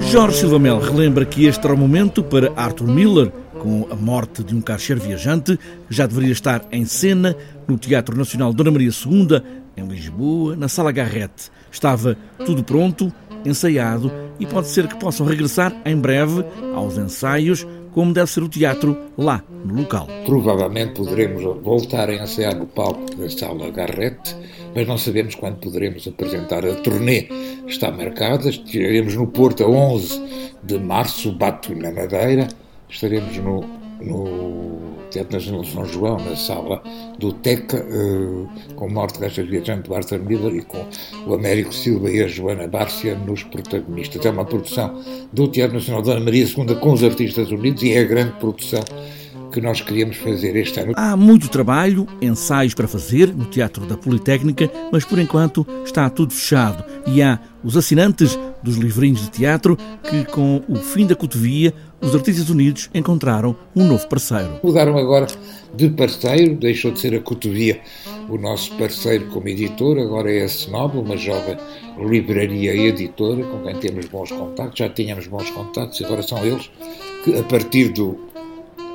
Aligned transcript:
Jorge 0.00 0.36
Silvamel 0.36 0.78
relembra 0.78 1.24
que 1.24 1.46
este 1.46 1.64
era 1.64 1.74
o 1.74 1.78
momento 1.78 2.22
para 2.22 2.52
Arthur 2.54 2.86
Miller, 2.86 3.32
com 3.58 3.86
a 3.90 3.94
morte 3.94 4.44
de 4.44 4.54
um 4.54 4.60
caixeiro 4.60 5.00
viajante, 5.00 5.56
que 5.56 5.94
já 5.94 6.06
deveria 6.06 6.32
estar 6.32 6.66
em 6.70 6.84
cena 6.84 7.34
no 7.66 7.78
Teatro 7.78 8.16
Nacional 8.16 8.52
Dona 8.52 8.70
Maria 8.70 8.90
II, 8.90 9.42
em 9.74 9.86
Lisboa, 9.86 10.54
na 10.54 10.68
Sala 10.68 10.92
Garrett. 10.92 11.50
Estava 11.70 12.16
tudo 12.44 12.62
pronto, 12.62 13.10
ensaiado 13.44 14.12
e 14.38 14.46
pode 14.46 14.68
ser 14.68 14.86
que 14.86 14.96
possam 14.96 15.26
regressar 15.26 15.74
em 15.84 15.96
breve 15.96 16.44
aos 16.74 16.98
ensaios, 16.98 17.66
como 17.92 18.12
deve 18.12 18.30
ser 18.30 18.42
o 18.42 18.48
teatro 18.48 18.96
lá 19.16 19.42
no 19.64 19.74
local. 19.74 20.08
Provavelmente 20.26 20.94
poderemos 20.94 21.42
voltar 21.62 22.08
a 22.08 22.14
ensaiar 22.14 22.56
no 22.56 22.66
palco 22.66 23.14
da 23.16 23.30
Sala 23.30 23.70
Garrett, 23.70 24.36
mas 24.74 24.86
não 24.86 24.98
sabemos 24.98 25.34
quando 25.34 25.56
poderemos 25.56 26.06
apresentar 26.06 26.66
a 26.66 26.74
turnê. 26.76 27.28
Está 27.66 27.90
marcada, 27.90 28.48
estaremos 28.48 29.14
no 29.14 29.26
Porto 29.26 29.64
a 29.64 29.68
11 29.68 30.22
de 30.62 30.78
março, 30.78 31.32
Bato 31.32 31.74
na 31.74 31.92
Madeira, 31.92 32.48
estaremos 32.88 33.36
no, 33.38 33.64
no 34.00 34.92
Teatro 35.10 35.36
Nacional 35.36 35.62
de 35.62 35.70
São 35.70 35.84
João, 35.84 36.16
na 36.18 36.34
sala 36.34 36.82
do 37.18 37.32
TECA, 37.32 37.84
uh, 37.84 38.48
com 38.74 38.88
Morte 38.88 39.18
Gastas 39.18 39.46
Viajante 39.46 39.88
do 39.88 39.94
Arthur 39.94 40.20
Miller 40.20 40.54
e 40.54 40.62
com 40.62 40.86
o 41.26 41.34
Américo 41.34 41.74
Silva 41.74 42.10
e 42.10 42.22
a 42.22 42.26
Joana 42.26 42.66
Bárcia 42.66 43.14
nos 43.14 43.42
protagonistas. 43.42 44.24
É 44.24 44.30
uma 44.30 44.44
produção 44.44 45.02
do 45.32 45.48
Teatro 45.48 45.76
Nacional 45.76 46.02
de 46.02 46.10
Ana 46.10 46.20
Maria 46.20 46.44
II 46.44 46.74
com 46.76 46.92
os 46.92 47.04
Artistas 47.04 47.50
Unidos 47.50 47.82
e 47.82 47.92
é 47.92 48.00
a 48.00 48.04
grande 48.04 48.32
produção 48.38 48.80
que 49.52 49.60
nós 49.60 49.80
queríamos 49.80 50.16
fazer 50.16 50.56
este 50.56 50.80
ano. 50.80 50.94
Há 50.96 51.14
muito 51.14 51.48
trabalho, 51.48 52.06
ensaios 52.20 52.74
para 52.74 52.88
fazer 52.88 53.34
no 53.34 53.44
Teatro 53.44 53.84
da 53.86 53.96
Politécnica, 53.96 54.70
mas 54.90 55.04
por 55.04 55.18
enquanto 55.18 55.66
está 55.84 56.08
tudo 56.08 56.32
fechado 56.32 56.84
e 57.06 57.22
há 57.22 57.38
os 57.62 57.76
assinantes 57.76 58.38
dos 58.62 58.76
livrinhos 58.76 59.20
de 59.22 59.30
teatro 59.30 59.76
que, 60.08 60.24
com 60.24 60.62
o 60.68 60.76
fim 60.76 61.06
da 61.06 61.14
cotovia, 61.14 61.74
os 62.00 62.14
Artistas 62.14 62.48
Unidos 62.48 62.90
encontraram 62.94 63.54
um 63.76 63.86
novo 63.86 64.08
parceiro. 64.08 64.60
Mudaram 64.62 64.96
agora 64.96 65.26
de 65.74 65.88
parceiro, 65.90 66.56
deixou 66.56 66.90
de 66.90 67.00
ser 67.00 67.14
a 67.14 67.20
cotovia 67.20 67.80
o 68.28 68.38
nosso 68.38 68.74
parceiro 68.76 69.26
como 69.26 69.48
editor, 69.48 69.98
agora 69.98 70.32
é 70.32 70.44
a 70.44 70.48
Senob, 70.48 70.96
uma 70.96 71.16
jovem 71.16 71.56
livraria 71.98 72.74
e 72.74 72.86
editora 72.86 73.44
com 73.44 73.62
quem 73.62 73.76
temos 73.76 74.06
bons 74.06 74.30
contatos, 74.32 74.78
já 74.78 74.88
tínhamos 74.88 75.26
bons 75.26 75.50
contatos, 75.50 76.02
agora 76.02 76.22
são 76.22 76.44
eles 76.44 76.70
que, 77.24 77.38
a 77.38 77.42
partir 77.42 77.90
do 77.90 78.31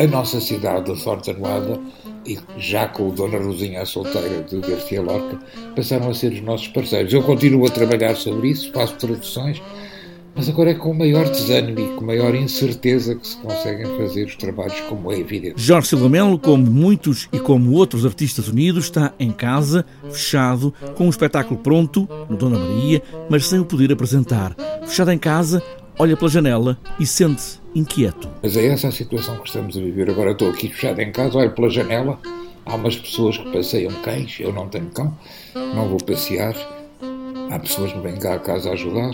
a 0.00 0.06
nossa 0.06 0.40
cidade 0.40 0.90
da 0.90 0.96
Sorte 0.96 1.30
Anuada, 1.30 1.78
e 2.24 2.38
já 2.56 2.88
com 2.88 3.10
o 3.10 3.12
Dona 3.12 3.36
Rosinha 3.36 3.82
a 3.82 3.86
solteira 3.86 4.42
de 4.44 4.58
Garcia 4.60 5.02
Lorca, 5.02 5.38
passaram 5.76 6.08
a 6.08 6.14
ser 6.14 6.32
os 6.32 6.40
nossos 6.40 6.68
parceiros. 6.68 7.12
Eu 7.12 7.22
continuo 7.22 7.66
a 7.66 7.70
trabalhar 7.70 8.16
sobre 8.16 8.48
isso, 8.48 8.72
faço 8.72 8.94
traduções, 8.94 9.60
mas 10.34 10.48
agora 10.48 10.70
é 10.70 10.74
com 10.74 10.94
maior 10.94 11.28
desânimo 11.28 11.80
e 11.80 11.88
com 11.96 12.04
maior 12.06 12.34
incerteza 12.34 13.14
que 13.14 13.28
se 13.28 13.36
conseguem 13.36 13.86
fazer 13.98 14.24
os 14.24 14.36
trabalhos, 14.36 14.80
como 14.88 15.12
é 15.12 15.18
evidente. 15.18 15.60
Jorge 15.60 15.88
Silva 15.88 16.08
Melo, 16.08 16.38
como 16.38 16.64
muitos 16.64 17.28
e 17.30 17.38
como 17.38 17.72
outros 17.72 18.06
artistas 18.06 18.48
unidos, 18.48 18.84
está 18.84 19.12
em 19.18 19.30
casa, 19.30 19.84
fechado, 20.10 20.72
com 20.96 21.08
um 21.08 21.10
espetáculo 21.10 21.60
pronto, 21.60 22.08
no 22.26 22.38
Dona 22.38 22.58
Maria, 22.58 23.02
mas 23.28 23.46
sem 23.46 23.58
o 23.58 23.66
poder 23.66 23.92
apresentar. 23.92 24.56
Fechado 24.86 25.10
em 25.10 25.18
casa, 25.18 25.62
olha 25.98 26.16
pela 26.16 26.30
janela 26.30 26.78
e 26.98 27.04
sente-se 27.04 27.59
inquieto. 27.74 28.28
Mas 28.42 28.56
é 28.56 28.66
essa 28.66 28.88
a 28.88 28.92
situação 28.92 29.36
que 29.38 29.46
estamos 29.46 29.76
a 29.76 29.80
viver. 29.80 30.10
Agora 30.10 30.32
estou 30.32 30.50
aqui 30.50 30.68
fechado 30.68 31.00
em 31.00 31.12
casa, 31.12 31.38
olho 31.38 31.52
pela 31.52 31.70
janela, 31.70 32.18
há 32.64 32.74
umas 32.74 32.96
pessoas 32.96 33.36
que 33.36 33.50
passeiam 33.50 33.92
cães, 34.02 34.38
eu 34.40 34.52
não 34.52 34.68
tenho 34.68 34.90
cão, 34.90 35.16
não 35.54 35.88
vou 35.88 35.98
passear. 35.98 36.54
Há 37.50 37.58
pessoas 37.58 37.92
que 37.92 37.98
vêm 37.98 38.16
cá 38.16 38.34
a 38.34 38.38
casa 38.38 38.70
ajudar. 38.72 39.12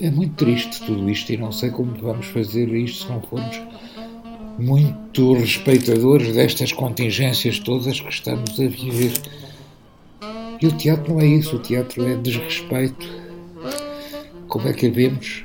É 0.00 0.10
muito 0.10 0.34
triste 0.34 0.84
tudo 0.84 1.08
isto 1.08 1.32
e 1.32 1.36
não 1.36 1.52
sei 1.52 1.70
como 1.70 1.94
vamos 1.94 2.26
fazer 2.26 2.68
isto 2.74 3.04
se 3.04 3.12
não 3.12 3.20
formos 3.22 3.60
muito 4.58 5.34
respeitadores 5.34 6.32
destas 6.32 6.72
contingências 6.72 7.58
todas 7.58 8.00
que 8.00 8.10
estamos 8.10 8.58
a 8.60 8.66
viver. 8.66 9.12
E 10.60 10.66
o 10.66 10.72
teatro 10.72 11.14
não 11.14 11.20
é 11.20 11.26
isso, 11.26 11.56
o 11.56 11.58
teatro 11.58 12.04
é 12.04 12.16
desrespeito 12.16 13.24
como 14.48 14.68
é 14.68 14.72
que 14.72 14.86
havemos 14.86 15.44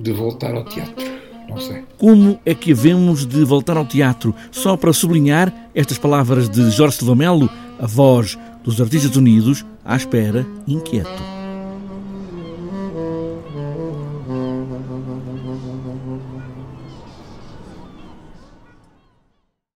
de 0.00 0.12
voltar 0.12 0.54
ao 0.54 0.64
teatro? 0.64 1.04
Não 1.48 1.58
sei. 1.58 1.82
Como 1.98 2.38
é 2.46 2.54
que 2.54 2.72
havemos 2.72 3.26
de 3.26 3.44
voltar 3.44 3.76
ao 3.76 3.84
teatro? 3.84 4.34
Só 4.50 4.76
para 4.76 4.92
sublinhar 4.92 5.52
estas 5.74 5.98
palavras 5.98 6.48
de 6.48 6.70
Jorge 6.70 6.96
Silva 6.96 7.16
Melo, 7.16 7.50
a 7.78 7.86
voz 7.86 8.38
dos 8.62 8.80
Artistas 8.80 9.16
Unidos, 9.16 9.64
à 9.84 9.96
espera, 9.96 10.46
inquieto. 10.66 11.39